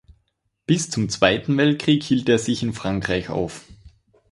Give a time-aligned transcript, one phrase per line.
[0.65, 3.65] Bis zum Zweiten Weltkrieg hielt er sich in Frankreich auf.